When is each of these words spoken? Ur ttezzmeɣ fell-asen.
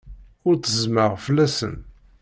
Ur 0.47 0.55
ttezzmeɣ 0.57 1.11
fell-asen. 1.25 1.75